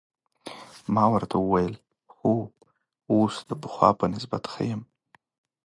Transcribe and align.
ما 0.93 1.03
ورته 1.13 1.35
وویل: 1.39 1.73
هو، 2.15 2.33
اوس 3.13 3.35
د 3.49 3.51
پخوا 3.61 3.89
په 3.99 4.05
نسبت 4.13 4.43
ښه 4.51 4.63
یم. 4.69 4.81